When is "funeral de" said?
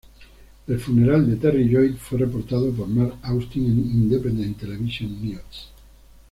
0.79-1.35